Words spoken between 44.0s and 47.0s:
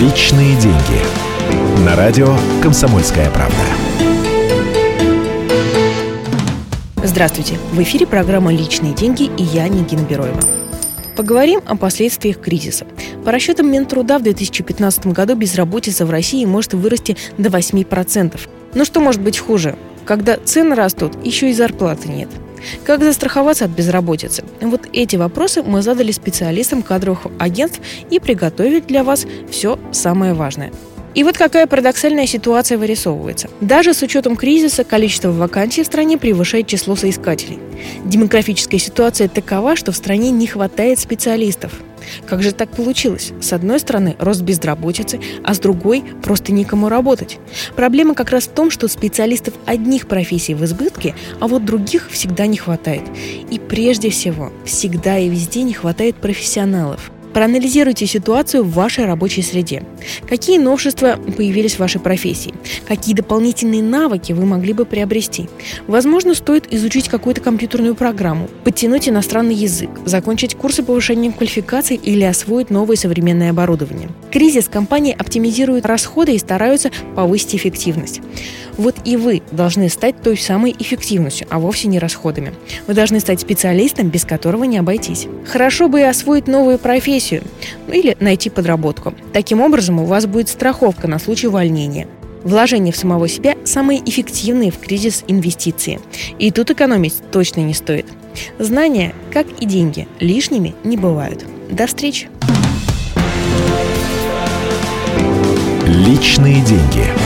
рост безработицы, а с другой– просто никому